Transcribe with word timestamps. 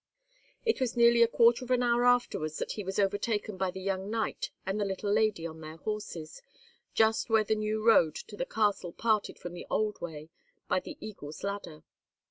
It 0.65 0.81
was 0.81 0.97
nearly 0.97 1.21
a 1.21 1.27
quarter 1.27 1.63
of 1.63 1.69
an 1.69 1.83
hour 1.83 2.05
afterwards 2.05 2.57
that 2.57 2.71
he 2.71 2.83
was 2.83 2.97
overtaken 2.97 3.55
by 3.55 3.69
the 3.69 3.79
young 3.79 4.09
knight 4.09 4.49
and 4.65 4.79
the 4.79 4.83
little 4.83 5.11
lady 5.13 5.45
on 5.45 5.61
their 5.61 5.77
horses, 5.77 6.41
just 6.95 7.29
where 7.29 7.43
the 7.43 7.53
new 7.53 7.83
road 7.85 8.15
to 8.15 8.35
the 8.35 8.47
castle 8.47 8.93
parted 8.93 9.37
from 9.37 9.53
the 9.53 9.67
old 9.69 10.01
way 10.01 10.31
by 10.67 10.79
the 10.79 10.97
Eagle's 11.01 11.43
Ladder. 11.43 11.83